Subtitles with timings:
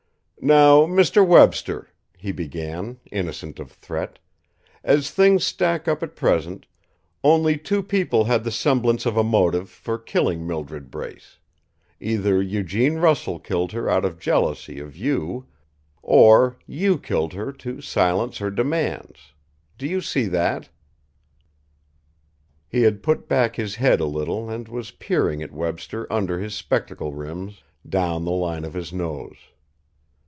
[0.43, 1.23] "Now, Mr.
[1.23, 4.17] Webster," he began, innocent of threat,
[4.83, 6.65] "as things stack up at present,
[7.23, 11.37] only two people had the semblance of a motive for killing Mildred Brace
[11.99, 15.45] either Eugene Russell killed her out of jealousy of you;
[16.01, 19.33] or you killed her to silence her demands.
[19.77, 20.69] Do you see that?"
[22.67, 26.55] He had put back his head a little and was peering at Webster under his
[26.55, 29.37] spectacle rims, down the line of his nose.